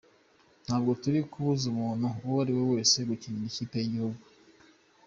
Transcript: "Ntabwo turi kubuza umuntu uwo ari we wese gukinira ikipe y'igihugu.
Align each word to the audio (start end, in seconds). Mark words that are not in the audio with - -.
"Ntabwo 0.65 0.91
turi 1.01 1.19
kubuza 1.31 1.63
umuntu 1.73 2.05
uwo 2.25 2.37
ari 2.43 2.51
we 2.57 2.63
wese 2.73 2.97
gukinira 3.09 3.45
ikipe 3.49 3.75
y'igihugu. 3.79 4.21